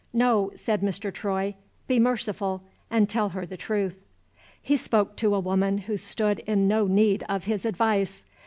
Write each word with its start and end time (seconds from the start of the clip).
"No," 0.13 0.49
said 0.55 0.81
Mr. 0.81 1.13
Troy. 1.13 1.53
"Be 1.87 1.99
merciful, 1.99 2.63
and 2.89 3.07
tell 3.07 3.29
her 3.29 3.45
the 3.45 3.55
truth!" 3.55 4.03
He 4.59 4.75
spoke 4.75 5.15
to 5.17 5.35
a 5.35 5.39
woman 5.39 5.77
who 5.77 5.95
stood 5.95 6.39
in 6.47 6.67
no 6.67 6.87
need 6.87 7.23
of 7.29 7.43
his 7.43 7.65
advice. 7.65 8.25